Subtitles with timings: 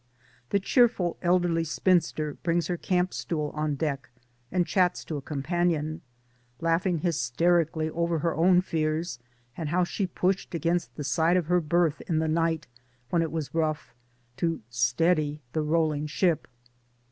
[0.49, 4.09] The cheerful elderly spinster brings her camp stool on deck
[4.51, 6.01] and chats to a companion
[6.59, 9.19] ŌĆö ^laughing hysterically over her own fears,
[9.55, 12.65] and how she pushed against the side of her berth in the night
[13.11, 16.47] when it was rough ŌĆö to steady the rolling ship